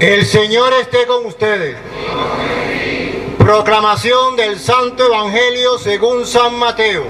[0.00, 1.76] El Señor esté con ustedes.
[3.36, 7.02] Proclamación del Santo Evangelio según San Mateo.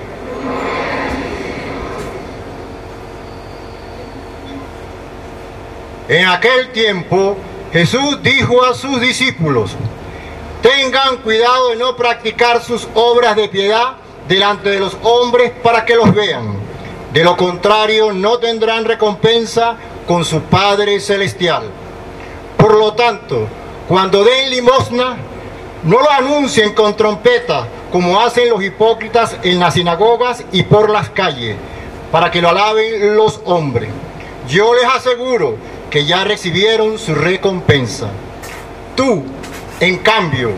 [6.08, 7.36] En aquel tiempo
[7.74, 9.72] Jesús dijo a sus discípulos,
[10.62, 13.96] tengan cuidado de no practicar sus obras de piedad
[14.26, 16.54] delante de los hombres para que los vean.
[17.12, 19.76] De lo contrario, no tendrán recompensa
[20.06, 21.64] con su Padre Celestial.
[22.78, 23.48] Lo tanto,
[23.88, 25.16] cuando den limosna,
[25.82, 31.08] no lo anuncien con trompeta, como hacen los hipócritas en las sinagogas y por las
[31.10, 31.56] calles,
[32.12, 33.90] para que lo alaben los hombres.
[34.48, 35.56] Yo les aseguro
[35.90, 38.10] que ya recibieron su recompensa.
[38.94, 39.24] Tú,
[39.80, 40.52] en cambio,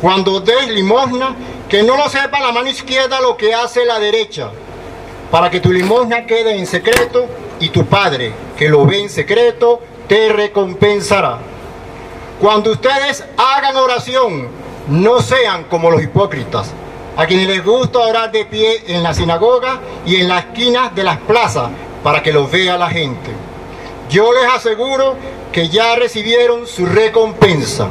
[0.00, 1.36] cuando des limosna,
[1.68, 4.50] que no lo sepa la mano izquierda lo que hace la derecha,
[5.30, 7.26] para que tu limosna quede en secreto
[7.60, 11.38] y tu Padre, que lo ve en secreto, te recompensará.
[12.40, 14.48] Cuando ustedes hagan oración,
[14.88, 16.72] no sean como los hipócritas,
[17.16, 21.04] a quienes les gusta orar de pie en la sinagoga y en las esquinas de
[21.04, 21.70] las plazas,
[22.02, 23.30] para que los vea la gente.
[24.10, 25.16] Yo les aseguro
[25.52, 27.88] que ya recibieron su recompensa.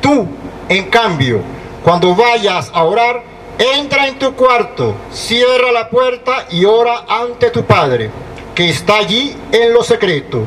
[0.00, 0.26] Tú,
[0.68, 1.40] en cambio,
[1.84, 3.22] cuando vayas a orar,
[3.58, 8.10] entra en tu cuarto, cierra la puerta y ora ante tu Padre,
[8.54, 10.46] que está allí en lo secreto.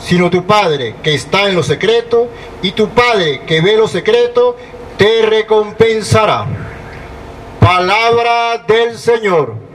[0.00, 2.28] sino tu Padre que está en lo secreto,
[2.62, 4.56] y tu Padre que ve lo secreto,
[4.96, 6.46] te recompensará.
[7.60, 9.68] Palabra del Señor.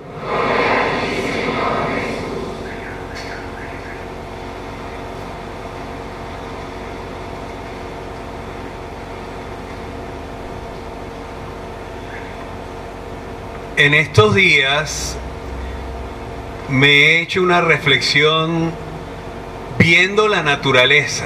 [13.76, 15.18] En estos días
[16.70, 18.72] me he hecho una reflexión
[19.78, 21.25] viendo la naturaleza.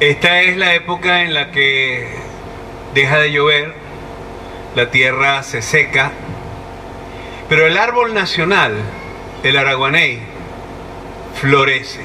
[0.00, 2.08] Esta es la época en la que
[2.94, 3.74] deja de llover,
[4.74, 6.12] la tierra se seca,
[7.48, 8.74] pero el árbol nacional,
[9.42, 10.20] el araguaney,
[11.40, 12.00] florece.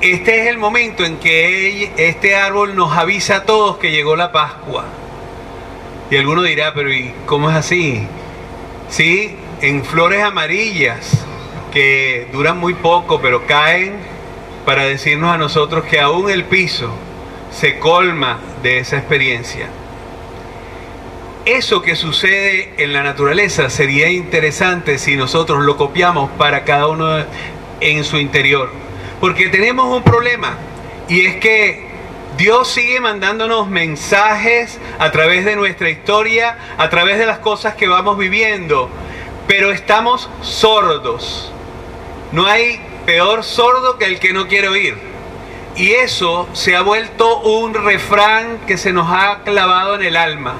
[0.00, 4.32] Este es el momento en que este árbol nos avisa a todos que llegó la
[4.32, 4.86] Pascua
[6.10, 8.06] y alguno dirá, pero ¿y cómo es así?
[8.88, 11.24] Sí, en flores amarillas
[11.70, 13.94] que duran muy poco, pero caen
[14.64, 16.90] para decirnos a nosotros que aún el piso
[17.50, 19.68] se colma de esa experiencia.
[21.46, 27.24] Eso que sucede en la naturaleza sería interesante si nosotros lo copiamos para cada uno
[27.80, 28.70] en su interior.
[29.20, 30.58] Porque tenemos un problema
[31.08, 31.88] y es que
[32.36, 37.88] Dios sigue mandándonos mensajes a través de nuestra historia, a través de las cosas que
[37.88, 38.88] vamos viviendo,
[39.46, 41.52] pero estamos sordos.
[42.32, 44.96] No hay peor sordo que el que no quiere oír.
[45.76, 50.54] Y eso se ha vuelto un refrán que se nos ha clavado en el alma.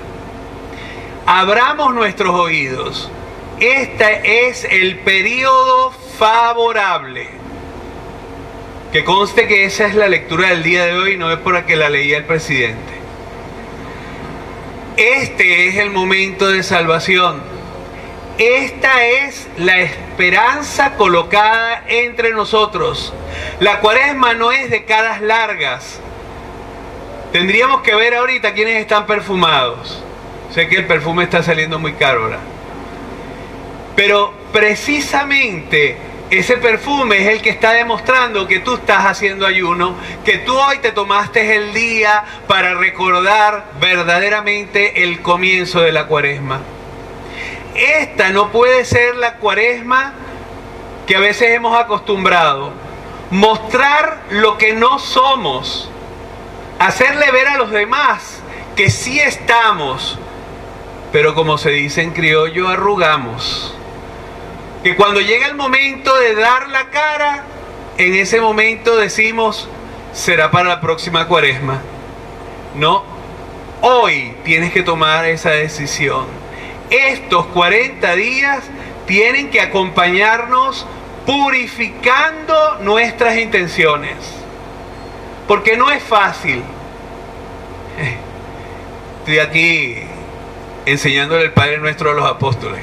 [1.27, 3.11] Abramos nuestros oídos.
[3.59, 7.41] Este es el periodo favorable
[8.93, 11.77] que conste que esa es la lectura del día de hoy, no es por que
[11.77, 12.93] la leía el presidente.
[14.97, 17.41] Este es el momento de salvación.
[18.39, 23.13] Esta es la esperanza colocada entre nosotros.
[23.61, 26.01] La cuaresma no es de caras largas.
[27.33, 30.03] Tendríamos que ver ahorita quiénes están perfumados.
[30.53, 32.39] Sé que el perfume está saliendo muy caro ahora.
[33.95, 35.97] Pero precisamente
[36.31, 40.79] ese perfume es el que está demostrando que tú estás haciendo ayuno, que tú hoy
[40.79, 46.61] te tomaste el día para recordar verdaderamente el comienzo de la cuaresma.
[47.81, 50.13] Esta no puede ser la cuaresma
[51.07, 52.73] que a veces hemos acostumbrado.
[53.31, 55.91] Mostrar lo que no somos.
[56.79, 58.43] Hacerle ver a los demás
[58.77, 60.19] que sí estamos.
[61.11, 63.75] Pero como se dice en criollo, arrugamos
[64.83, 67.45] que cuando llega el momento de dar la cara,
[67.97, 69.69] en ese momento decimos,
[70.13, 71.81] será para la próxima cuaresma.
[72.75, 73.05] No,
[73.81, 76.40] hoy tienes que tomar esa decisión.
[76.91, 78.65] Estos 40 días
[79.07, 80.87] tienen que acompañarnos
[81.25, 84.17] purificando nuestras intenciones.
[85.47, 86.63] Porque no es fácil.
[89.21, 89.99] Estoy aquí
[90.87, 92.81] enseñándole el Padre Nuestro a los apóstoles.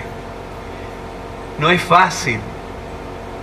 [1.60, 2.40] No es fácil.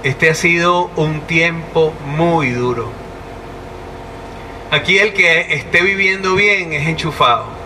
[0.02, 2.90] Este ha sido un tiempo muy duro.
[4.70, 7.63] Aquí el que esté viviendo bien es enchufado.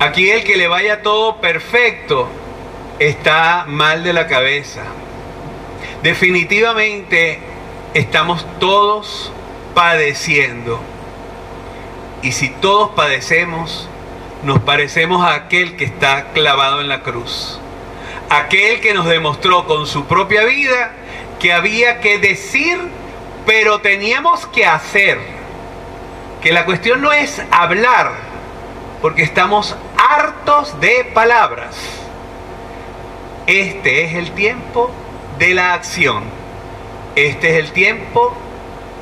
[0.00, 2.26] Aquí el que le vaya todo perfecto
[2.98, 4.80] está mal de la cabeza.
[6.02, 7.38] Definitivamente
[7.92, 9.30] estamos todos
[9.74, 10.80] padeciendo.
[12.22, 13.90] Y si todos padecemos,
[14.42, 17.60] nos parecemos a aquel que está clavado en la cruz.
[18.30, 20.92] Aquel que nos demostró con su propia vida
[21.38, 22.78] que había que decir,
[23.44, 25.18] pero teníamos que hacer.
[26.40, 28.29] Que la cuestión no es hablar,
[29.00, 31.76] porque estamos hartos de palabras.
[33.46, 34.90] Este es el tiempo
[35.38, 36.24] de la acción.
[37.16, 38.34] Este es el tiempo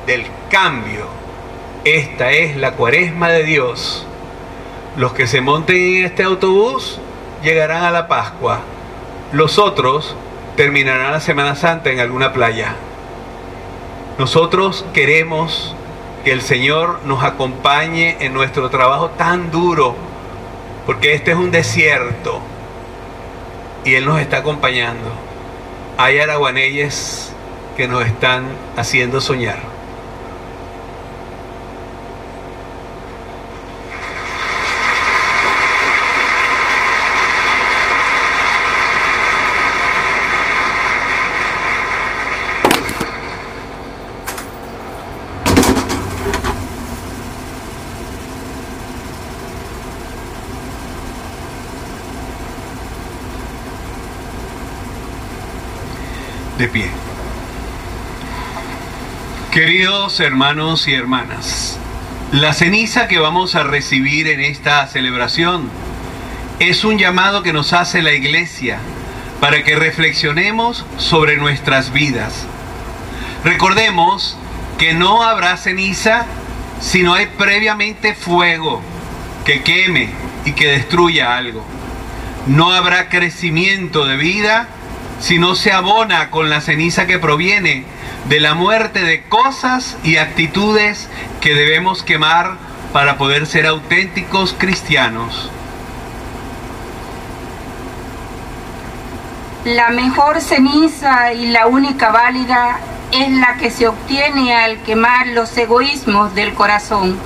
[0.05, 1.05] del cambio.
[1.83, 4.05] Esta es la cuaresma de Dios.
[4.97, 6.99] Los que se monten en este autobús
[7.43, 8.61] llegarán a la Pascua.
[9.31, 10.15] Los otros
[10.55, 12.75] terminarán la Semana Santa en alguna playa.
[14.17, 15.75] Nosotros queremos
[16.23, 19.95] que el Señor nos acompañe en nuestro trabajo tan duro,
[20.85, 22.39] porque este es un desierto
[23.85, 25.11] y Él nos está acompañando.
[25.97, 27.31] Hay araguaneyes
[27.77, 28.45] que nos están
[28.75, 29.69] haciendo soñar.
[56.59, 56.89] de pie.
[59.59, 61.77] Queridos hermanos y hermanas,
[62.31, 65.69] la ceniza que vamos a recibir en esta celebración
[66.59, 68.79] es un llamado que nos hace la iglesia
[69.41, 72.45] para que reflexionemos sobre nuestras vidas.
[73.43, 74.37] Recordemos
[74.77, 76.25] que no habrá ceniza
[76.79, 78.81] si no hay previamente fuego
[79.43, 80.07] que queme
[80.45, 81.65] y que destruya algo.
[82.47, 84.69] No habrá crecimiento de vida
[85.19, 87.83] si no se abona con la ceniza que proviene
[88.27, 91.09] de la muerte de cosas y actitudes
[91.41, 92.57] que debemos quemar
[92.93, 95.51] para poder ser auténticos cristianos.
[99.65, 102.79] La mejor ceniza y la única válida
[103.11, 107.17] es la que se obtiene al quemar los egoísmos del corazón,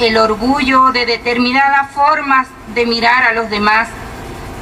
[0.00, 3.88] el orgullo de determinadas formas de mirar a los demás.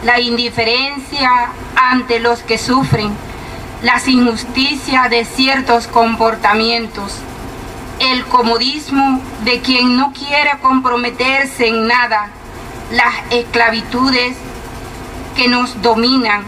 [0.04, 1.30] La indiferencia
[1.76, 3.14] ante los que sufren,
[3.82, 7.14] las injusticias de ciertos comportamientos,
[7.98, 12.28] el comodismo de quien no quiere comprometerse en nada,
[12.92, 14.36] las esclavitudes
[15.34, 16.42] que nos dominan,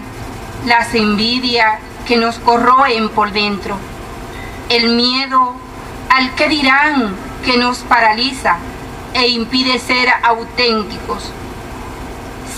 [0.66, 3.78] las envidias que nos corroen por dentro,
[4.68, 5.54] el miedo
[6.10, 7.14] al que dirán
[7.44, 8.56] que nos paraliza
[9.14, 11.30] e impide ser auténticos.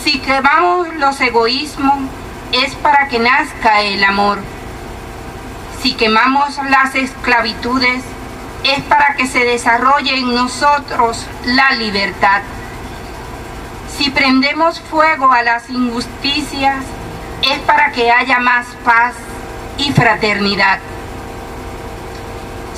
[0.03, 1.99] Si quemamos los egoísmos
[2.53, 4.39] es para que nazca el amor.
[5.85, 8.03] Si quemamos las esclavitudes
[8.63, 12.41] es para que se desarrolle en nosotros la libertad.
[13.95, 16.77] Si prendemos fuego a las injusticias
[17.43, 19.13] es para que haya más paz
[19.77, 20.79] y fraternidad.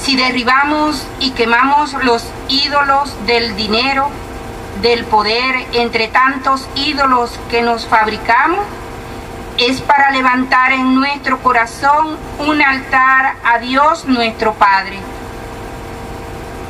[0.02, 4.10] Si derribamos y quemamos los ídolos del dinero,
[4.82, 8.66] del poder entre tantos ídolos que nos fabricamos
[9.58, 14.98] es para levantar en nuestro corazón un altar a Dios nuestro Padre.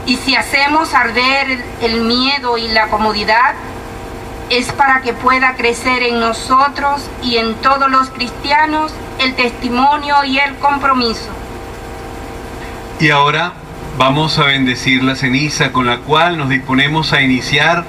[0.07, 3.55] Y si hacemos arder el miedo y la comodidad,
[4.50, 10.38] es para que pueda crecer en nosotros y en todos los cristianos el testimonio y
[10.38, 11.28] el compromiso.
[13.00, 13.52] Y ahora
[13.99, 17.87] Vamos a bendecir la ceniza con la cual nos disponemos a iniciar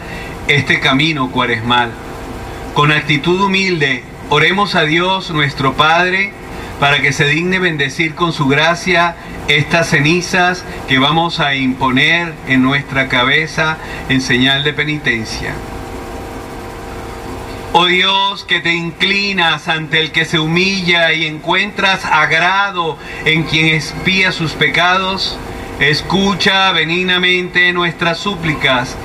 [0.48, 1.92] este camino cuaresmal.
[2.74, 6.34] Con actitud humilde, oremos a Dios nuestro Padre
[6.80, 9.16] para que se digne bendecir con su gracia
[9.48, 13.78] estas cenizas que vamos a imponer en nuestra cabeza
[14.10, 15.54] en señal de penitencia.
[17.74, 23.68] Oh Dios, que te inclinas ante el que se humilla y encuentras agrado en quien
[23.68, 25.38] espía sus pecados,
[25.80, 28.96] Escucha benignamente nuestras súplicas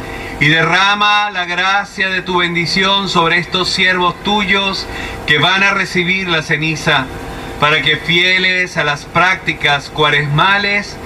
[0.43, 4.89] y derrama la gracia de tu bendición sobre estos siervos tuyos
[5.25, 7.07] que van a recibir la ceniza,
[7.61, 10.97] para que fieles a las prácticas cuaresmales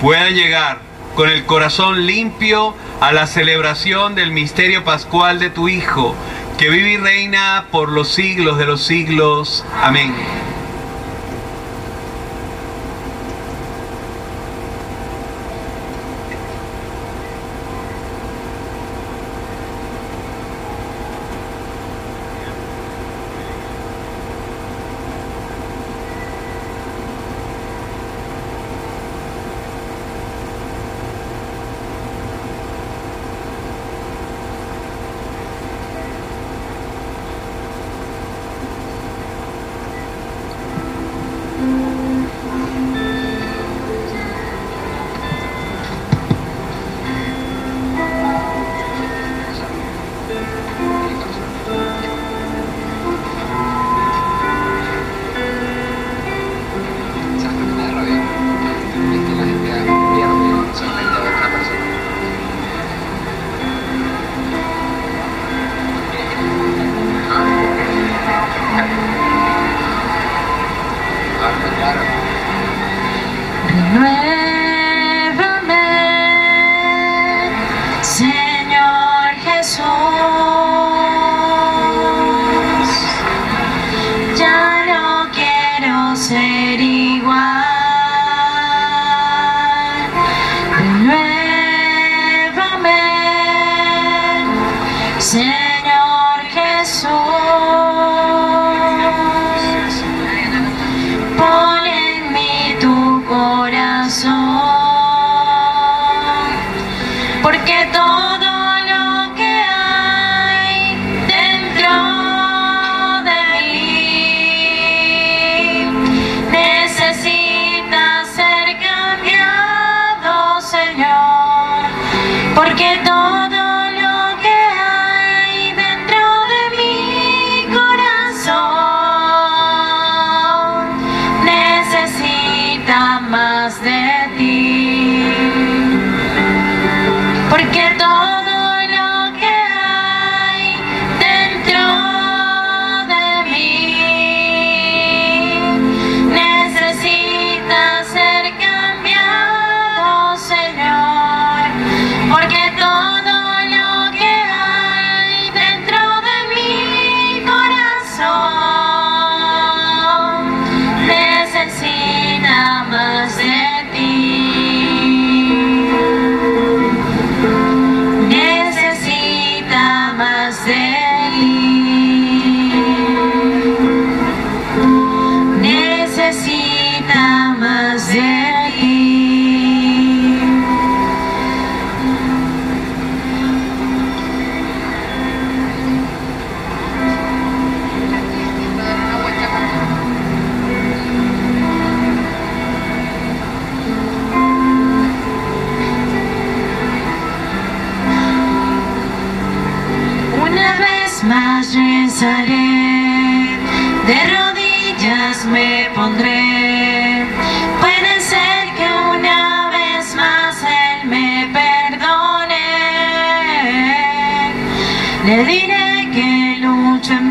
[0.00, 0.78] puedan llegar
[1.16, 6.14] con el corazón limpio a la celebración del misterio pascual de tu Hijo,
[6.56, 9.64] que vive y reina por los siglos de los siglos.
[9.82, 10.14] Amén.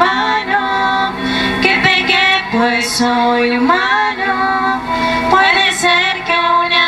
[0.02, 4.82] en que pequé pues soy humano,
[5.30, 6.83] puede ser que una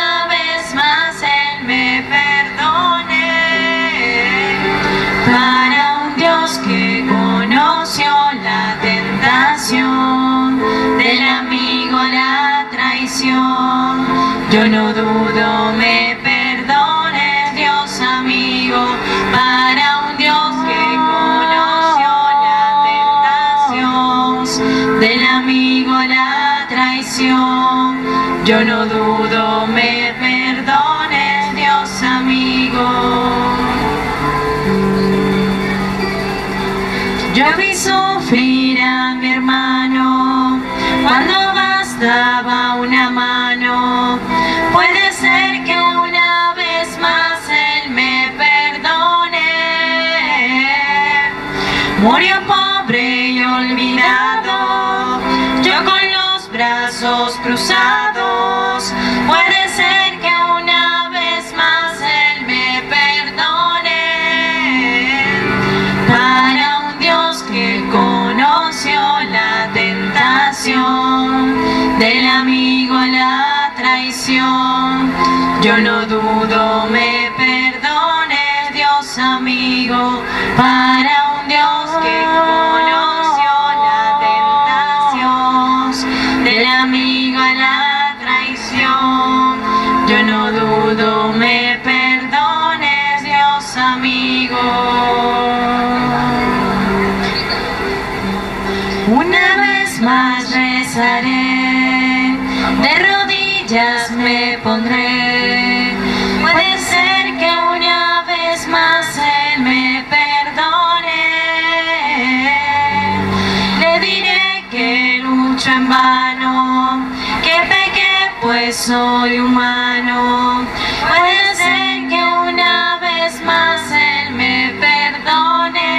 [118.86, 120.64] soy humano.
[121.08, 125.94] Puede ser que una vez más Él me perdone.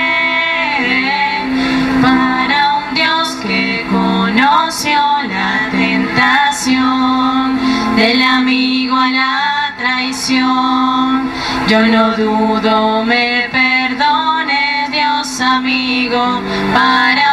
[2.00, 7.58] Para un Dios que conoció la tentación
[7.96, 11.28] del amigo a la traición,
[11.66, 16.40] yo no dudo me perdone Dios amigo
[16.72, 17.25] para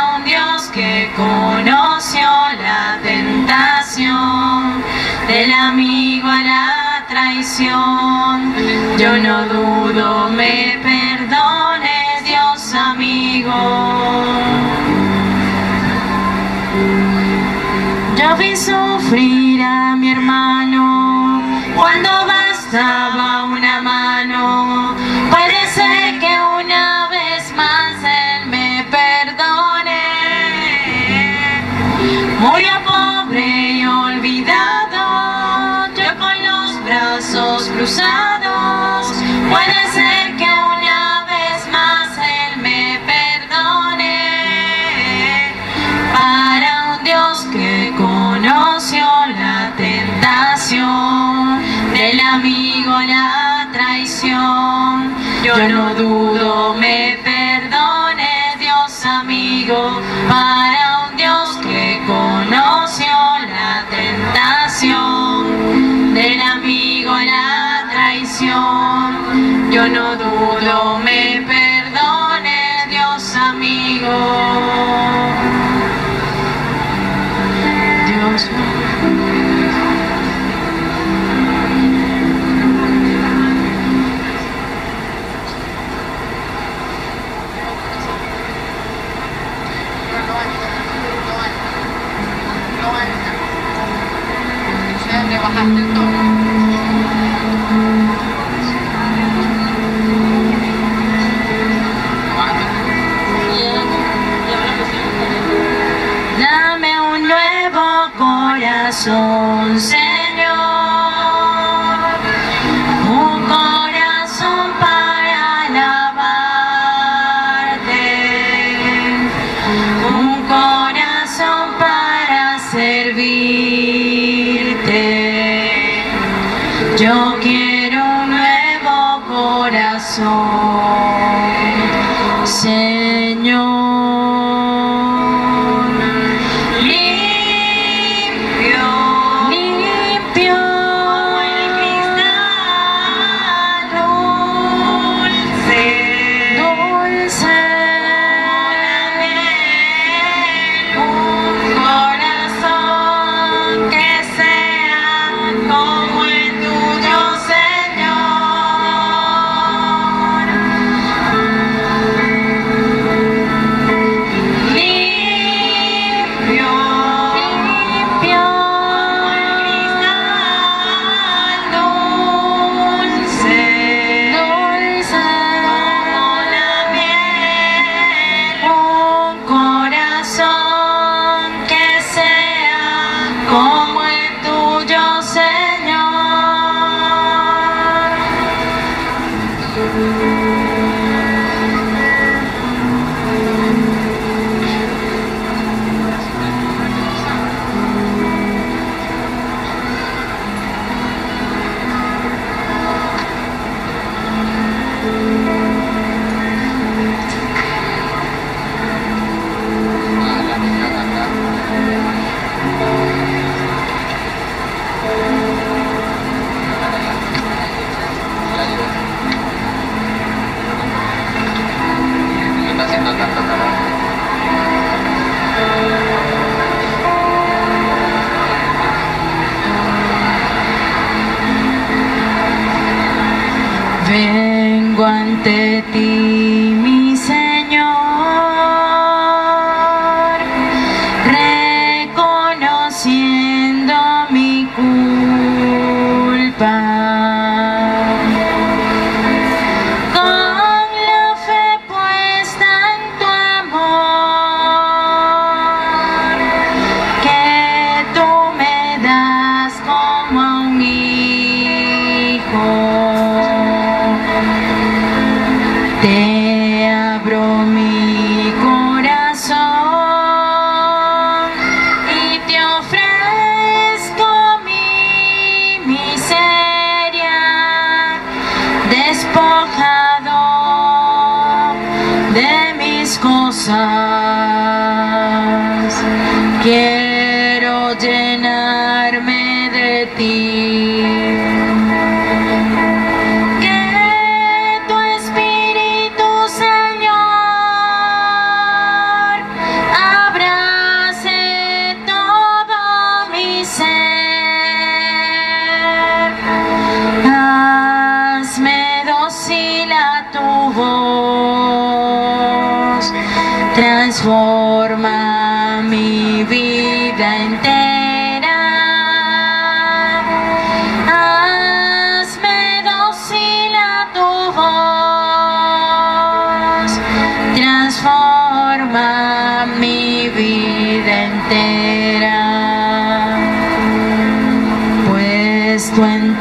[9.04, 13.54] Yo no dudo, me perdones, Dios amigo.
[18.16, 21.44] Yo vi sufrir a mi hermano
[21.76, 23.13] cuando bastaba.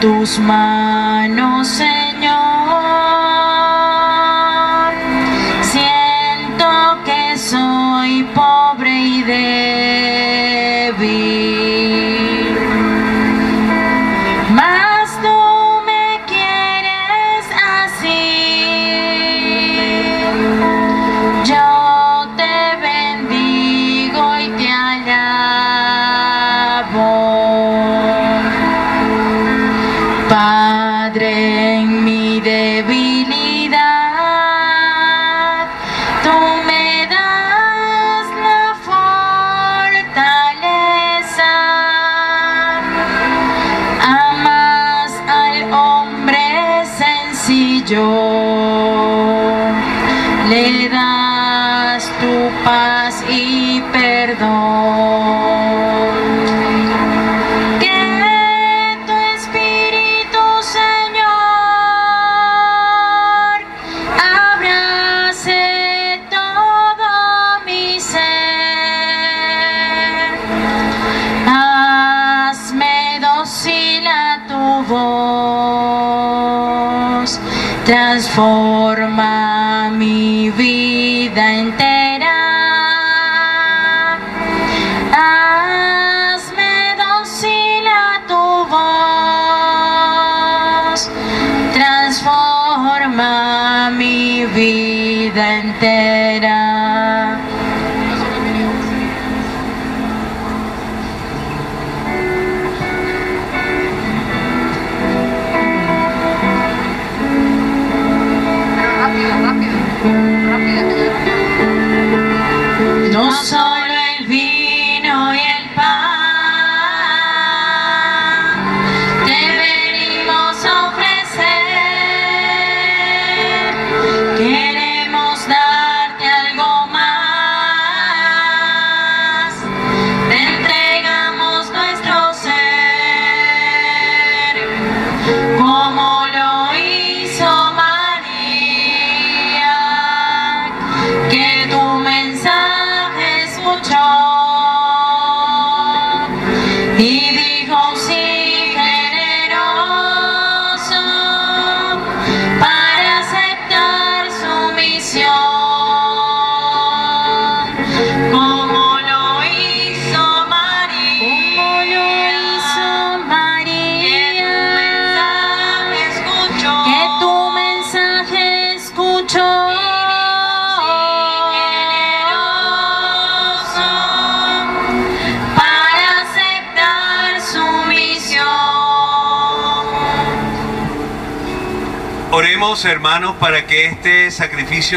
[0.03, 1.02] tus manos.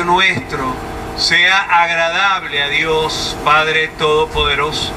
[0.05, 0.75] nuestro
[1.17, 4.93] sea agradable a Dios Padre Todopoderoso.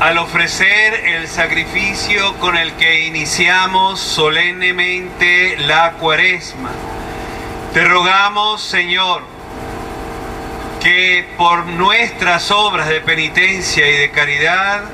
[0.00, 6.70] Al ofrecer el sacrificio con el que iniciamos solemnemente la cuaresma,
[7.72, 9.37] te rogamos, Señor,
[10.88, 14.84] que por nuestras obras de penitencia y de caridad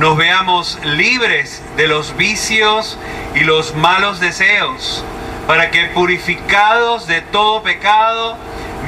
[0.00, 2.98] nos veamos libres de los vicios
[3.32, 5.04] y los malos deseos,
[5.46, 8.36] para que purificados de todo pecado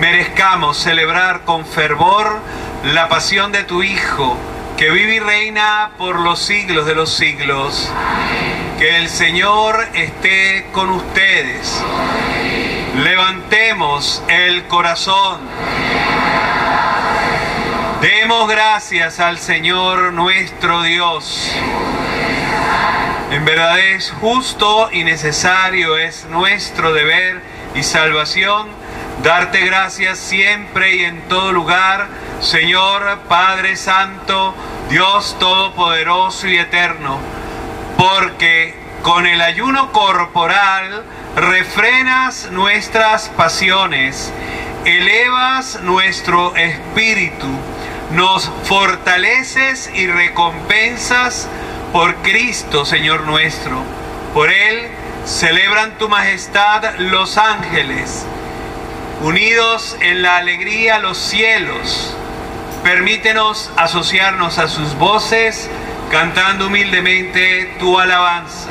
[0.01, 2.41] merezcamos celebrar con fervor
[2.83, 4.37] la pasión de tu Hijo,
[4.77, 7.89] que vive y reina por los siglos de los siglos.
[8.81, 11.85] Que el Señor esté con ustedes.
[12.97, 15.39] Levantemos el corazón.
[18.29, 21.51] Gracias al Señor nuestro Dios.
[23.31, 27.41] En verdad es justo y necesario, es nuestro deber
[27.75, 28.69] y salvación
[29.23, 32.09] darte gracias siempre y en todo lugar,
[32.41, 34.55] Señor Padre Santo,
[34.91, 37.19] Dios Todopoderoso y Eterno,
[37.97, 41.03] porque con el ayuno corporal
[41.35, 44.35] refrenas nuestras pasiones,
[44.85, 47.49] elevas nuestro espíritu,
[48.13, 51.49] nos fortaleces y recompensas
[51.93, 53.83] por Cristo, Señor nuestro.
[54.35, 54.89] Por Él
[55.25, 58.27] celebran tu majestad los ángeles
[59.23, 62.15] unidos en la alegría los cielos.
[62.83, 65.69] Permítenos asociarnos a sus voces,
[66.11, 68.71] cantando humildemente tu alabanza.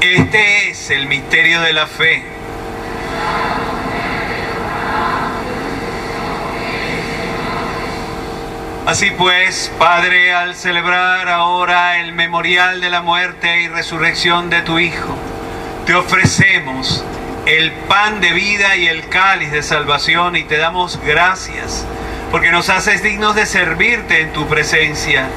[0.00, 2.22] Este es el misterio de la fe.
[8.86, 14.78] Así pues, Padre, al celebrar ahora el memorial de la muerte y resurrección de tu
[14.78, 15.16] Hijo,
[15.86, 17.04] te ofrecemos
[17.46, 21.84] el pan de vida y el cáliz de salvación y te damos gracias
[22.30, 25.28] porque nos haces dignos de servirte en tu presencia.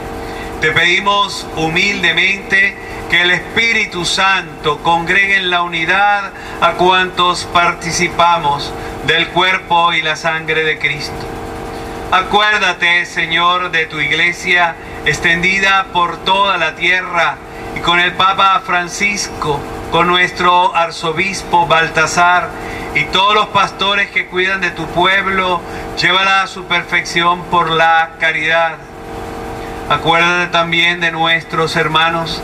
[0.61, 2.75] Te pedimos humildemente
[3.09, 8.71] que el Espíritu Santo congregue en la unidad a cuantos participamos
[9.07, 11.25] del cuerpo y la sangre de Cristo.
[12.11, 17.37] Acuérdate, Señor, de tu iglesia extendida por toda la tierra
[17.75, 19.59] y con el Papa Francisco,
[19.91, 22.49] con nuestro arzobispo Baltasar
[22.93, 25.61] y todos los pastores que cuidan de tu pueblo,
[25.97, 28.75] llévala a su perfección por la caridad.
[29.89, 32.43] Acuérdate también de nuestros hermanos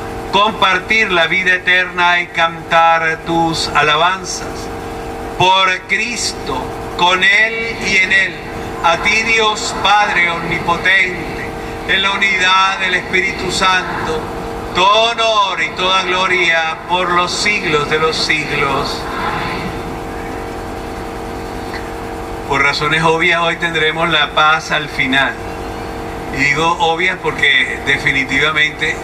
[0.31, 4.47] compartir la vida eterna y cantar tus alabanzas.
[5.37, 6.63] Por Cristo,
[6.97, 8.33] con Él y en Él,
[8.83, 11.45] a ti Dios Padre Omnipotente,
[11.87, 14.21] en la unidad del Espíritu Santo,
[14.75, 19.01] todo honor y toda gloria por los siglos de los siglos.
[22.47, 25.33] Por razones obvias hoy tendremos la paz al final.
[26.33, 28.95] Y digo obvias porque definitivamente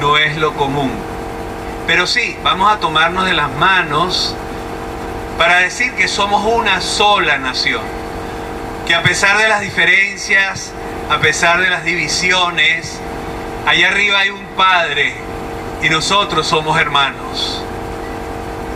[0.00, 0.92] no es lo común.
[1.86, 4.34] Pero sí, vamos a tomarnos de las manos
[5.38, 7.82] para decir que somos una sola nación.
[8.86, 10.72] Que a pesar de las diferencias,
[11.10, 12.98] a pesar de las divisiones,
[13.66, 15.14] allá arriba hay un Padre
[15.82, 17.62] y nosotros somos hermanos.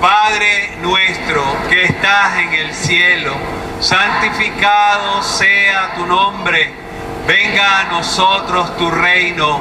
[0.00, 3.34] Padre nuestro que estás en el cielo,
[3.80, 6.70] santificado sea tu nombre,
[7.26, 9.60] venga a nosotros tu reino,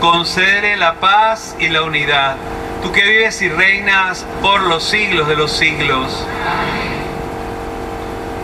[0.00, 2.36] concede la paz y la unidad.
[2.82, 6.26] Tú que vives y reinas por los siglos de los siglos.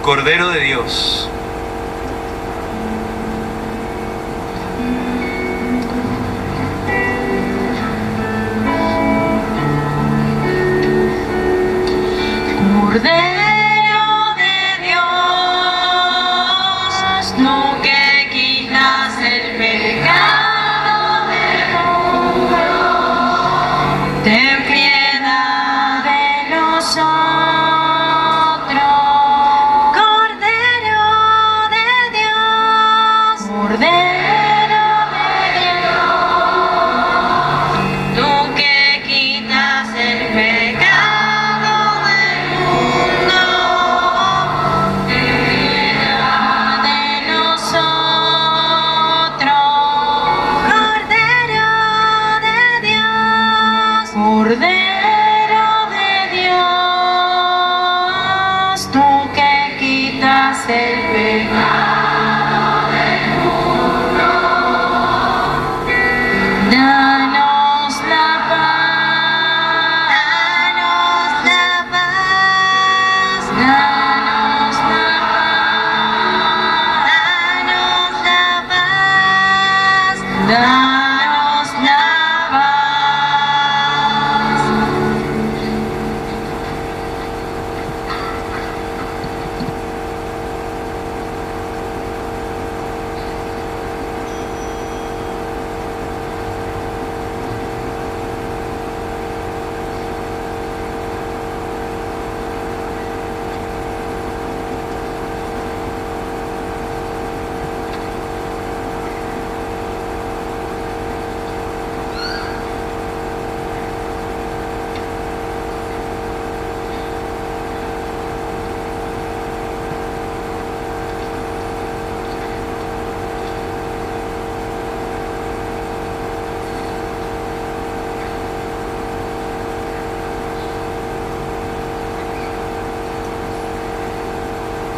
[0.02, 1.28] Cordero de Dios.
[12.80, 13.35] Cordero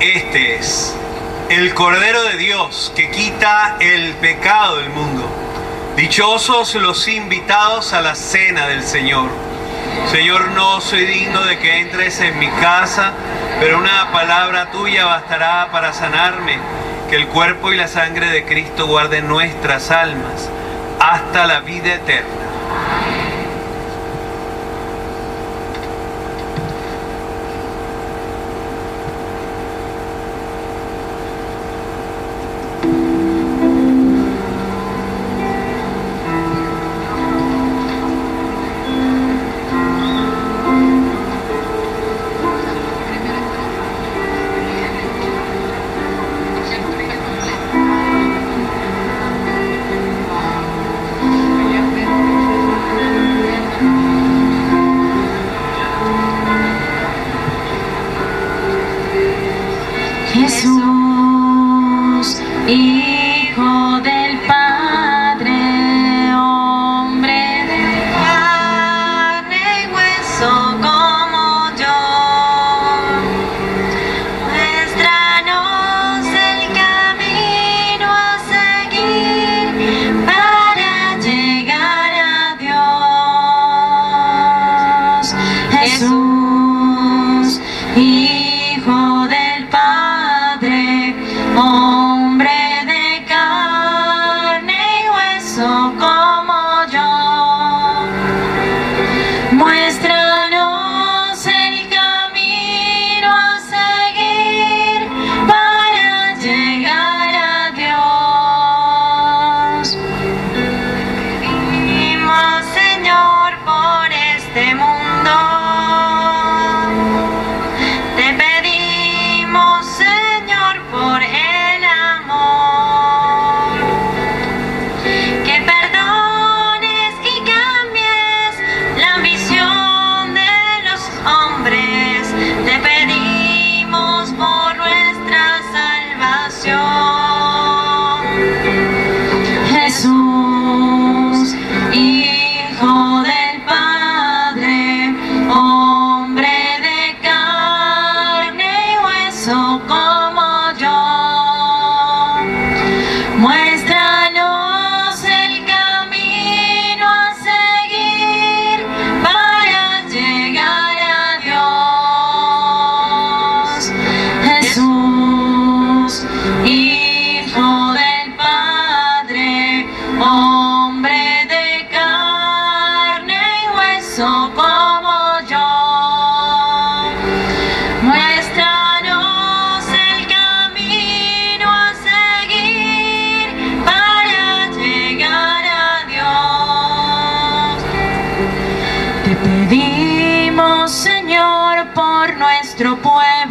[0.00, 0.94] Este es
[1.48, 5.28] el Cordero de Dios que quita el pecado del mundo.
[5.96, 9.28] Dichosos los invitados a la cena del Señor.
[10.12, 13.12] Señor, no soy digno de que entres en mi casa,
[13.58, 16.58] pero una palabra tuya bastará para sanarme.
[17.10, 20.48] Que el cuerpo y la sangre de Cristo guarden nuestras almas
[21.00, 22.37] hasta la vida eterna.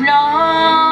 [0.08, 0.87] long.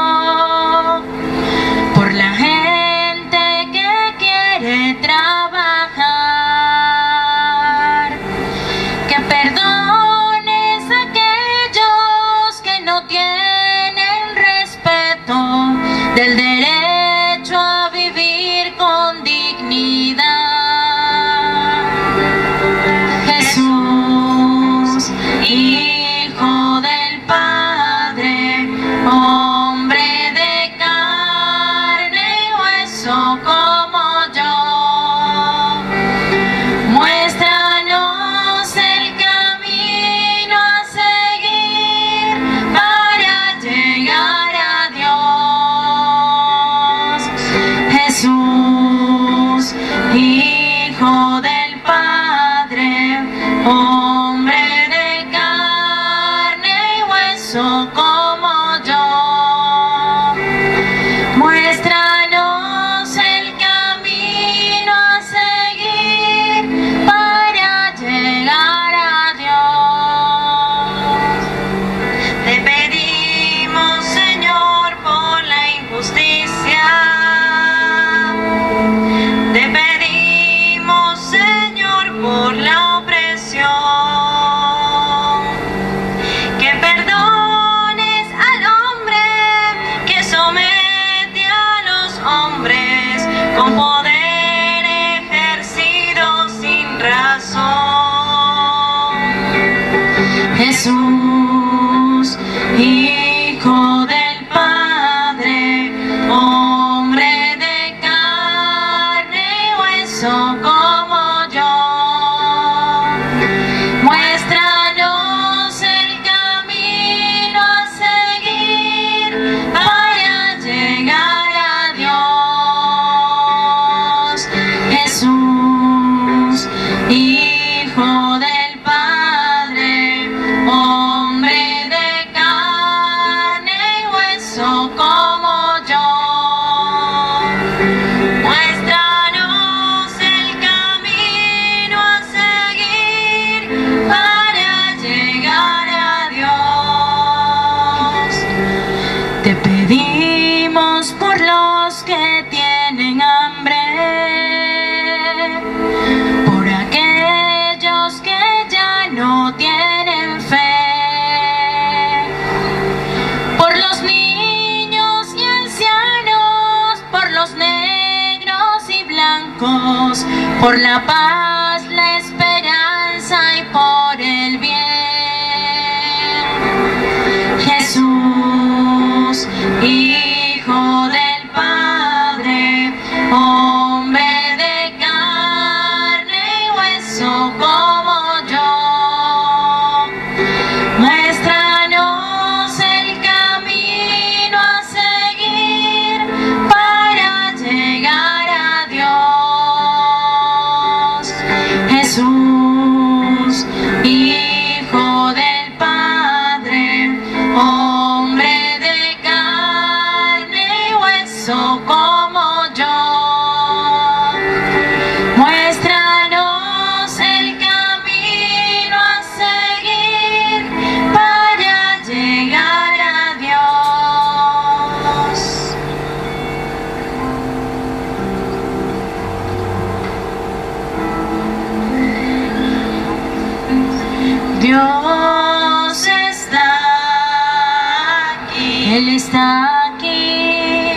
[238.95, 240.93] Él está aquí,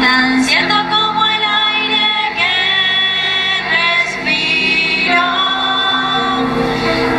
[0.00, 2.06] tan cierto como el aire
[2.38, 2.54] que
[3.74, 5.26] respiro,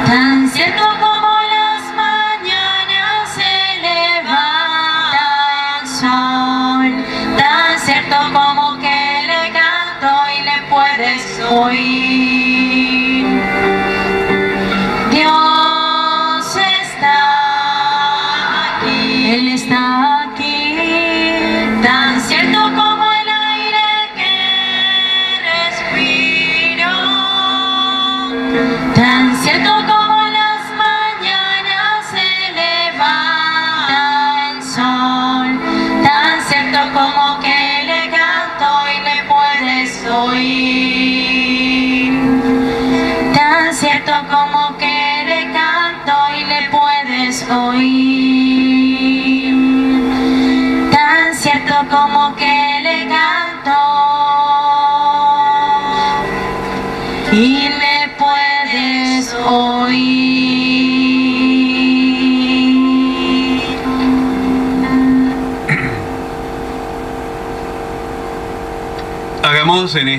[0.06, 3.56] tan cierto como las mañanas se
[3.88, 5.28] levanta
[7.38, 12.05] tan cierto como que le canto y le puedes oír.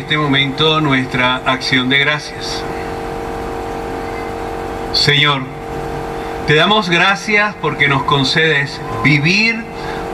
[0.07, 2.63] Este momento nuestra acción de gracias.
[4.93, 5.43] Señor,
[6.47, 9.65] te damos gracias porque nos concedes vivir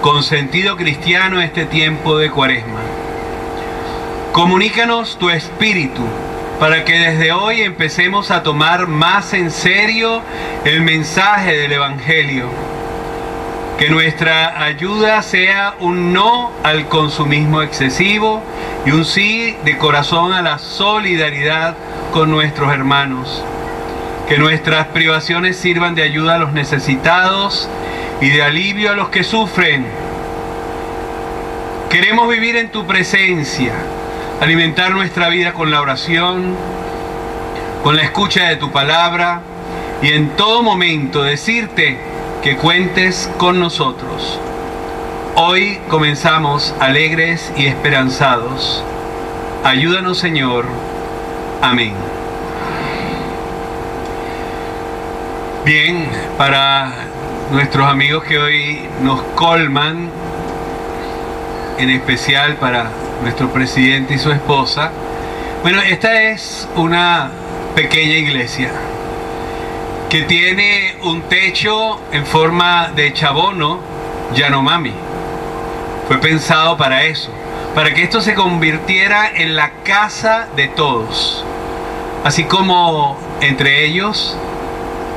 [0.01, 2.81] con sentido cristiano este tiempo de cuaresma.
[4.33, 6.01] Comunícanos tu espíritu
[6.59, 10.23] para que desde hoy empecemos a tomar más en serio
[10.65, 12.47] el mensaje del Evangelio.
[13.79, 18.43] Que nuestra ayuda sea un no al consumismo excesivo
[18.87, 21.75] y un sí de corazón a la solidaridad
[22.13, 23.43] con nuestros hermanos.
[24.29, 27.69] Que nuestras privaciones sirvan de ayuda a los necesitados
[28.21, 29.85] y de alivio a los que sufren.
[31.91, 33.75] Queremos vivir en tu presencia,
[34.41, 36.57] alimentar nuestra vida con la oración,
[37.83, 39.43] con la escucha de tu palabra
[40.03, 41.99] y en todo momento decirte
[42.43, 44.41] que cuentes con nosotros.
[45.37, 48.83] Hoy comenzamos alegres y esperanzados.
[49.63, 50.65] Ayúdanos Señor.
[51.63, 51.95] Amén.
[55.65, 56.93] Bien, para
[57.53, 60.09] nuestros amigos que hoy nos colman,
[61.79, 62.91] en especial para
[63.23, 64.91] nuestro presidente y su esposa,
[65.63, 67.31] bueno, esta es una
[67.77, 68.73] pequeña iglesia
[70.13, 73.79] que tiene un techo en forma de chabono
[74.35, 74.93] Yanomami.
[76.07, 77.31] Fue pensado para eso,
[77.75, 81.43] para que esto se convirtiera en la casa de todos.
[82.25, 84.37] Así como entre ellos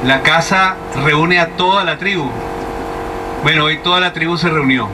[0.06, 2.30] la casa reúne a toda la tribu.
[3.44, 4.88] Bueno, hoy toda la tribu se reunió.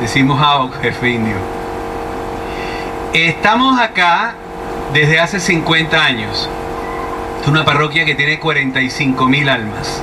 [0.00, 1.36] Decimos a jefe indio.
[3.12, 4.32] Estamos acá
[4.94, 6.48] desde hace 50 años.
[7.42, 10.00] Es una parroquia que tiene 45 mil almas.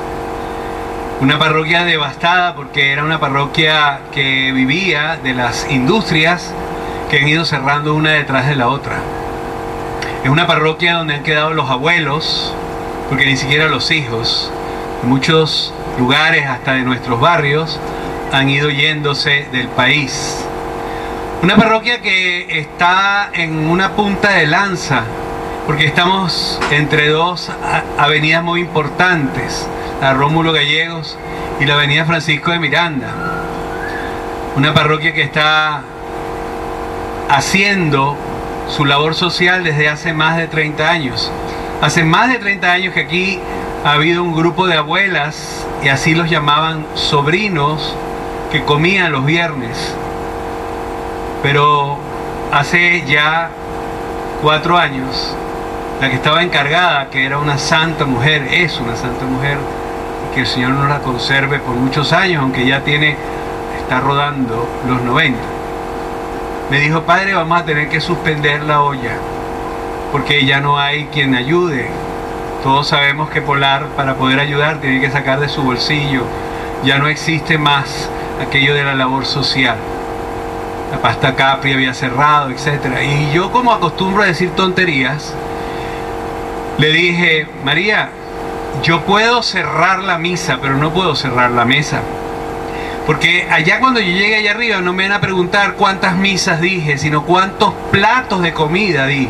[1.21, 6.53] Una parroquia devastada porque era una parroquia que vivía de las industrias
[7.09, 8.97] que han ido cerrando una detrás de la otra.
[10.21, 12.53] Es una parroquia donde han quedado los abuelos,
[13.07, 14.51] porque ni siquiera los hijos,
[15.03, 17.79] muchos lugares, hasta de nuestros barrios,
[18.33, 20.45] han ido yéndose del país.
[21.41, 25.03] Una parroquia que está en una punta de lanza,
[25.69, 27.51] porque estamos entre dos
[27.99, 29.69] avenidas muy importantes,
[30.01, 31.15] la Rómulo Gallegos
[31.59, 33.13] y la avenida Francisco de Miranda.
[34.55, 35.83] Una parroquia que está
[37.29, 38.17] haciendo
[38.67, 41.31] su labor social desde hace más de 30 años.
[41.83, 43.39] Hace más de 30 años que aquí
[43.85, 47.95] ha habido un grupo de abuelas, y así los llamaban sobrinos,
[48.51, 49.93] que comían los viernes.
[51.43, 51.99] Pero
[52.51, 53.51] hace ya
[54.41, 55.35] cuatro años,
[56.01, 59.57] la que estaba encargada, que era una santa mujer, es una santa mujer,
[60.33, 63.15] que el Señor nos la conserve por muchos años, aunque ya tiene,
[63.81, 65.59] está rodando los 90
[66.69, 69.15] me dijo, padre, vamos a tener que suspender la olla,
[70.11, 71.87] porque ya no hay quien ayude.
[72.63, 76.21] Todos sabemos que Polar, para poder ayudar, tiene que sacar de su bolsillo.
[76.83, 78.07] Ya no existe más
[78.39, 79.77] aquello de la labor social.
[80.91, 83.01] La pasta Capri había cerrado, etc.
[83.03, 85.33] Y yo, como acostumbro a decir tonterías,
[86.79, 88.09] le dije, María,
[88.83, 92.01] yo puedo cerrar la misa, pero no puedo cerrar la mesa.
[93.05, 96.97] Porque allá cuando yo llegue allá arriba no me van a preguntar cuántas misas dije,
[96.97, 99.27] sino cuántos platos de comida di.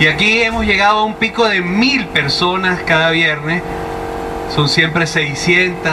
[0.00, 3.62] Y aquí hemos llegado a un pico de mil personas cada viernes.
[4.54, 5.92] Son siempre 600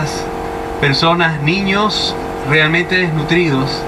[0.80, 2.16] personas, niños
[2.50, 3.84] realmente desnutridos,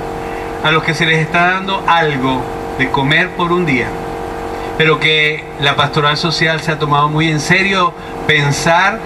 [0.63, 2.41] a los que se les está dando algo
[2.77, 3.87] de comer por un día.
[4.77, 7.93] Pero que la pastoral social se ha tomado muy en serio
[8.27, 8.99] pensar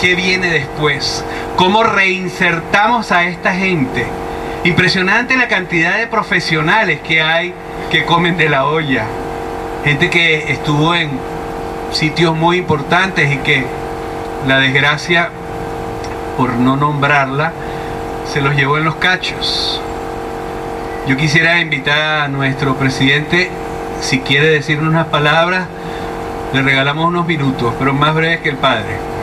[0.00, 1.24] qué viene después,
[1.56, 4.06] cómo reinsertamos a esta gente
[4.64, 7.52] Impresionante la cantidad de profesionales que hay
[7.90, 9.04] que comen de la olla.
[9.84, 11.10] Gente que estuvo en
[11.92, 13.66] sitios muy importantes y que
[14.48, 15.28] la desgracia,
[16.38, 17.52] por no nombrarla,
[18.32, 19.82] se los llevó en los cachos.
[21.06, 23.50] Yo quisiera invitar a nuestro presidente,
[24.00, 25.66] si quiere decir unas palabras,
[26.52, 29.14] le regalamos unos minutos, pero más breves que el padre.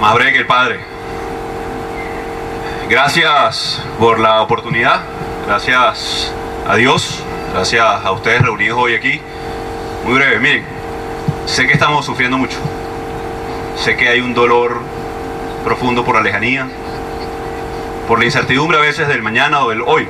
[0.00, 0.80] Más breve que el padre.
[2.88, 5.02] Gracias por la oportunidad,
[5.46, 6.32] gracias
[6.66, 7.22] a Dios,
[7.52, 9.20] gracias a ustedes reunidos hoy aquí.
[10.04, 10.64] Muy breve, miren,
[11.44, 12.56] sé que estamos sufriendo mucho,
[13.76, 14.80] sé que hay un dolor
[15.64, 16.66] profundo por la lejanía,
[18.08, 20.08] por la incertidumbre a veces del mañana o del hoy.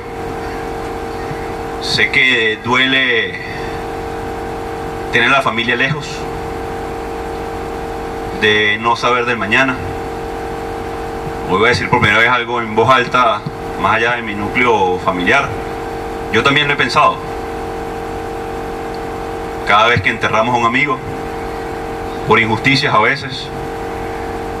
[1.81, 3.41] Sé que duele
[5.11, 6.07] tener a la familia lejos,
[8.39, 9.75] de no saber del mañana.
[11.51, 13.41] Hoy voy a decir por primera vez algo en voz alta,
[13.81, 15.49] más allá de mi núcleo familiar.
[16.31, 17.15] Yo también lo he pensado.
[19.67, 20.99] Cada vez que enterramos a un amigo,
[22.27, 23.47] por injusticias a veces,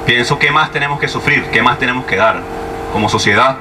[0.07, 2.41] pienso qué más tenemos que sufrir, qué más tenemos que dar,
[2.91, 3.57] como sociedad,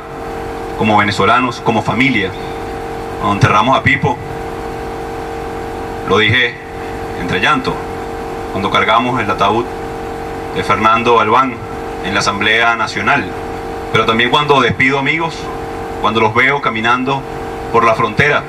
[0.78, 2.30] como venezolanos, como familia.
[3.18, 4.16] Cuando enterramos a Pipo,
[6.08, 6.54] lo dije
[7.20, 7.74] entre llanto,
[8.52, 9.66] cuando cargamos el ataúd
[10.54, 11.67] de Fernando Albán
[12.04, 13.24] en la Asamblea Nacional,
[13.92, 15.34] pero también cuando despido amigos,
[16.00, 17.22] cuando los veo caminando
[17.72, 18.42] por la frontera.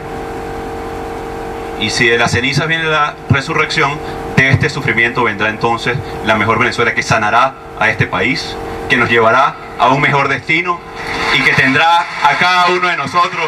[1.80, 3.98] Y si de las cenizas viene la resurrección,
[4.36, 8.56] de este sufrimiento vendrá entonces la mejor Venezuela que sanará a este país,
[8.90, 10.80] que nos llevará a un mejor destino
[11.38, 13.46] y que tendrá a cada uno de nosotros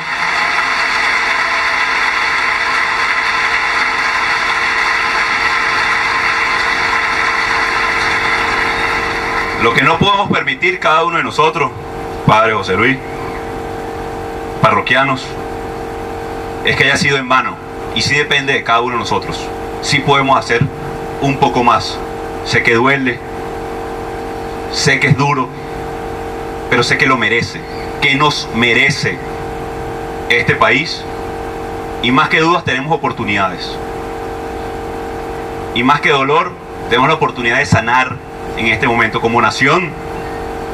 [9.61, 11.69] Lo que no podemos permitir cada uno de nosotros,
[12.25, 12.97] Padre José Luis,
[14.59, 15.23] parroquianos,
[16.65, 17.55] es que haya sido en vano.
[17.93, 19.39] Y sí depende de cada uno de nosotros.
[19.83, 20.61] Sí podemos hacer
[21.21, 21.99] un poco más.
[22.43, 23.19] Sé que duele,
[24.71, 25.47] sé que es duro,
[26.71, 27.61] pero sé que lo merece.
[28.01, 29.19] Que nos merece
[30.29, 31.03] este país.
[32.01, 33.77] Y más que dudas tenemos oportunidades.
[35.75, 36.51] Y más que dolor,
[36.89, 39.89] tenemos la oportunidad de sanar en este momento como nación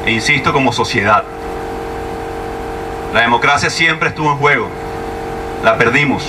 [0.06, 1.24] e insisto como sociedad.
[3.14, 4.68] La democracia siempre estuvo en juego,
[5.64, 6.24] la perdimos,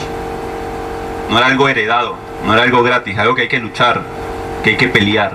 [1.29, 4.01] no era algo heredado, no era algo gratis, algo que hay que luchar,
[4.63, 5.33] que hay que pelear,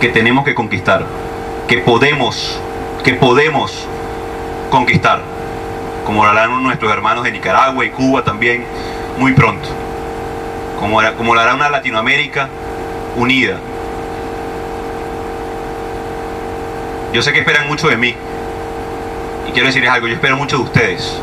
[0.00, 1.04] que tenemos que conquistar,
[1.66, 2.60] que podemos,
[3.04, 3.86] que podemos
[4.70, 5.20] conquistar,
[6.04, 8.64] como lo harán nuestros hermanos de Nicaragua y Cuba también
[9.18, 9.68] muy pronto,
[10.80, 12.48] como, como lo hará una Latinoamérica
[13.16, 13.58] unida,
[17.12, 18.14] Yo sé que esperan mucho de mí.
[19.48, 21.18] Y quiero decirles algo, yo espero mucho de ustedes.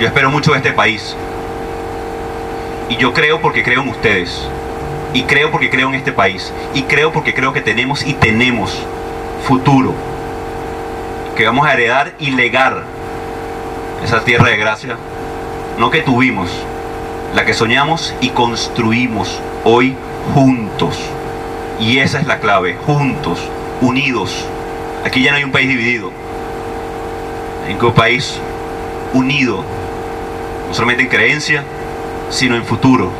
[0.00, 1.14] Yo espero mucho de este país.
[2.88, 4.48] Y yo creo porque creo en ustedes.
[5.12, 6.52] Y creo porque creo en este país.
[6.74, 8.76] Y creo porque creo que tenemos y tenemos
[9.46, 9.94] futuro.
[11.36, 12.82] Que vamos a heredar y legar
[14.04, 14.96] esa tierra de gracia.
[15.78, 16.50] No que tuvimos,
[17.34, 19.96] la que soñamos y construimos hoy
[20.34, 20.98] juntos.
[21.80, 23.38] Y esa es la clave, juntos,
[23.80, 24.46] unidos.
[25.04, 26.10] Aquí ya no hay un país dividido.
[27.66, 28.38] Hay un país
[29.12, 29.62] unido,
[30.68, 31.62] no solamente en creencia,
[32.30, 33.10] sino en futuro.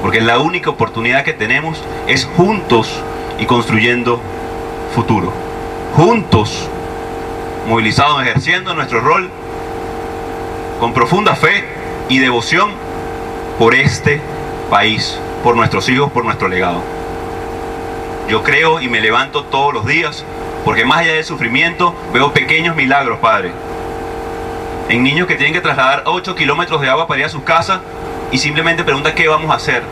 [0.00, 3.00] Porque la única oportunidad que tenemos es juntos
[3.38, 4.20] y construyendo
[4.94, 5.32] futuro.
[5.94, 6.68] Juntos,
[7.68, 9.30] movilizados, ejerciendo nuestro rol
[10.80, 11.64] con profunda fe
[12.08, 12.70] y devoción
[13.58, 14.20] por este
[14.70, 16.80] país, por nuestros hijos, por nuestro legado.
[18.28, 20.24] Yo creo y me levanto todos los días
[20.64, 23.50] porque más allá del sufrimiento, veo pequeños milagros, Padre.
[24.88, 27.80] En niños que tienen que trasladar 8 kilómetros de agua para ir a sus casas
[28.30, 29.82] y simplemente preguntan qué vamos a hacer.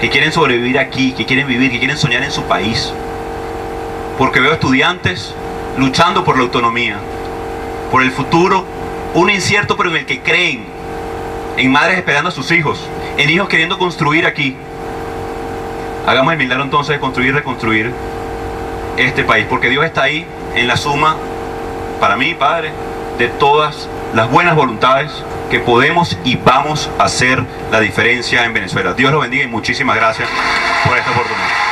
[0.00, 2.92] Que quieren sobrevivir aquí, que quieren vivir, que quieren soñar en su país.
[4.18, 5.34] Porque veo estudiantes
[5.78, 6.96] luchando por la autonomía,
[7.90, 8.64] por el futuro,
[9.14, 10.64] un incierto pero en el que creen.
[11.56, 12.86] En madres esperando a sus hijos,
[13.16, 14.56] en hijos queriendo construir aquí.
[16.06, 17.92] Hagamos el milagro entonces de construir y reconstruir
[18.96, 21.16] este país, porque Dios está ahí en la suma,
[22.00, 22.72] para mí, Padre,
[23.18, 25.10] de todas las buenas voluntades
[25.50, 28.94] que podemos y vamos a hacer la diferencia en Venezuela.
[28.94, 30.28] Dios los bendiga y muchísimas gracias
[30.84, 31.65] por esta oportunidad.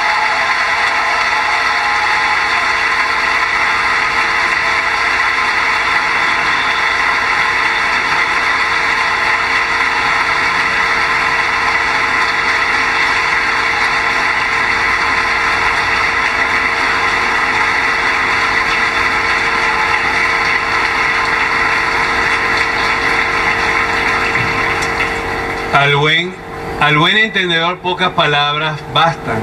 [25.84, 26.32] Al buen,
[26.80, 29.42] al buen entendedor pocas palabras bastan.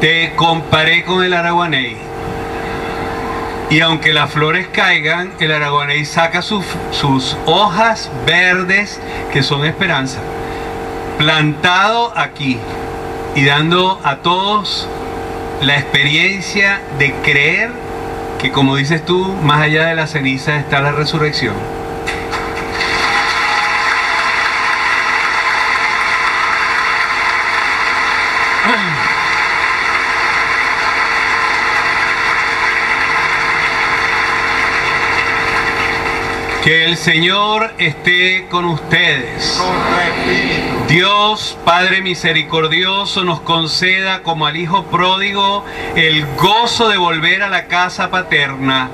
[0.00, 1.96] Te comparé con el araguaney.
[3.68, 9.00] Y aunque las flores caigan, el araguaney saca sus, sus hojas verdes
[9.32, 10.20] que son esperanza.
[11.18, 12.56] Plantado aquí
[13.34, 14.88] y dando a todos
[15.60, 17.72] la experiencia de creer
[18.38, 21.77] que como dices tú, más allá de la ceniza está la resurrección.
[36.68, 39.56] Que el Señor esté con ustedes.
[39.56, 40.84] Con tu espíritu.
[40.86, 45.64] Dios Padre misericordioso nos conceda como al Hijo pródigo
[45.96, 48.90] el gozo de volver a la casa paterna.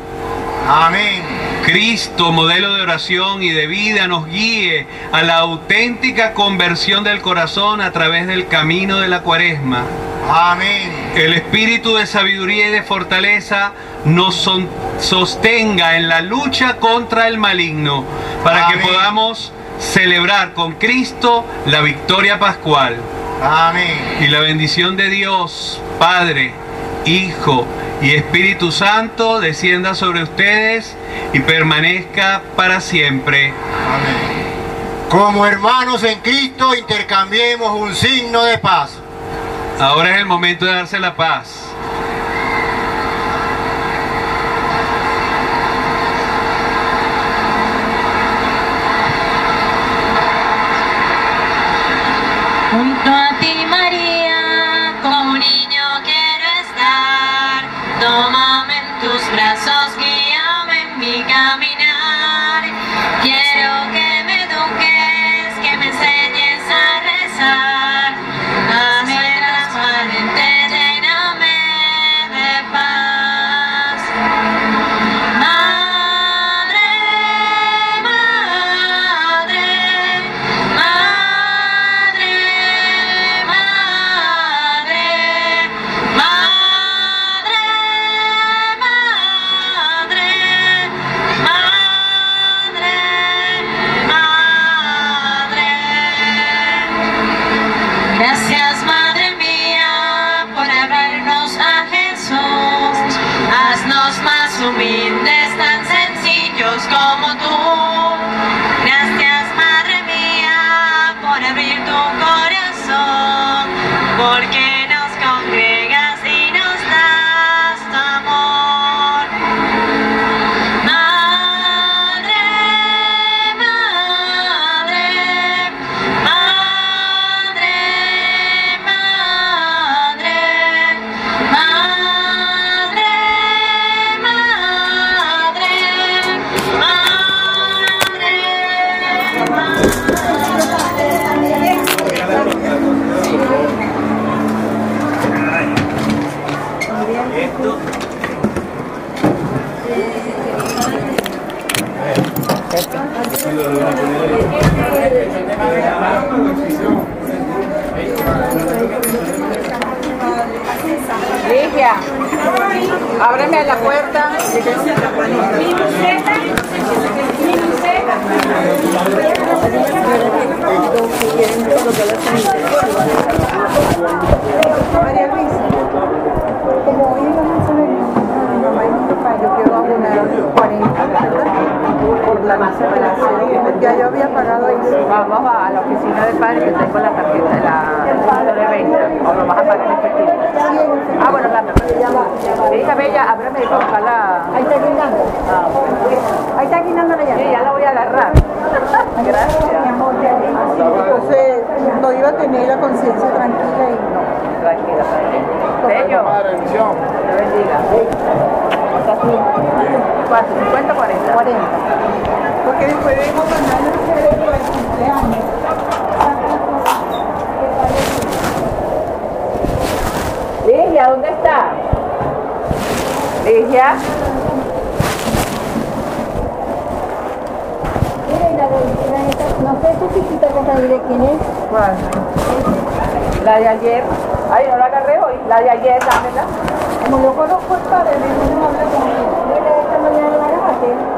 [0.68, 1.20] Amén.
[1.64, 7.80] Cristo, modelo de oración y de vida, nos guíe a la auténtica conversión del corazón
[7.80, 9.82] a través del camino de la cuaresma.
[10.30, 11.12] Amén.
[11.14, 13.72] El espíritu de sabiduría y de fortaleza
[14.04, 14.68] nos son-
[14.98, 18.04] sostenga en la lucha contra el maligno,
[18.42, 22.96] para que podamos celebrar con Cristo la victoria pascual.
[23.42, 24.18] Amén.
[24.20, 26.52] Y la bendición de Dios, Padre,
[27.04, 27.66] Hijo
[28.00, 30.96] y Espíritu Santo descienda sobre ustedes
[31.32, 33.48] y permanezca para siempre.
[33.48, 34.44] Amén.
[35.10, 38.98] Como hermanos en Cristo, intercambiemos un signo de paz.
[39.80, 41.73] Ahora es el momento de darse la paz.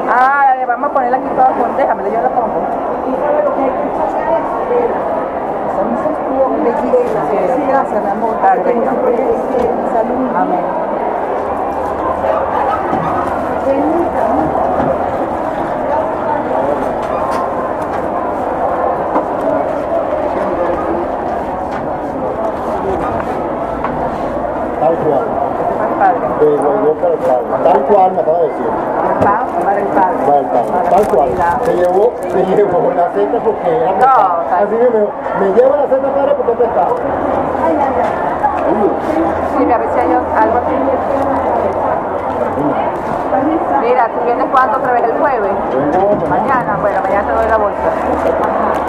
[0.09, 1.75] Ah, vamos a ponerla aquí toda con.
[1.75, 2.63] Déjamela, yo la pongo.
[3.07, 4.47] Y sabe lo que hay que es
[6.11, 6.55] estuvo.
[7.55, 8.35] Sí, gracias, mi amor.
[8.63, 10.35] Bendición, salud.
[10.35, 10.87] Amén.
[25.03, 25.27] Cual.
[25.81, 26.86] Al padre.
[26.97, 27.19] Para el.
[27.63, 28.67] Tal cual me acaba de decir.
[29.23, 29.87] Para el.
[29.87, 30.11] Para.
[30.27, 31.29] Para Tal cual.
[31.63, 34.15] Se llevó, se llevó la seta porque era No,
[34.57, 35.01] Así que me,
[35.39, 36.95] me lleva la seta padre porque es pesada.
[39.57, 40.75] Sí, a ver si hay algo aquí.
[43.81, 45.51] Mira, ¿tú vienes cuándo otra vez el jueves?
[46.29, 48.86] Mañana, bueno, mañana te doy la bolsa.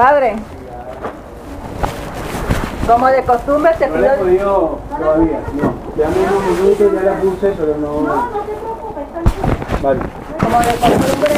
[0.00, 0.34] Padre,
[2.88, 5.74] como de costumbre te no he podido todavía, no.
[5.94, 8.00] Unos minutos, ya la puse, pero no.
[8.00, 9.04] No, no te preocupes.
[9.82, 10.00] Vale.
[10.42, 11.28] Como de costumbre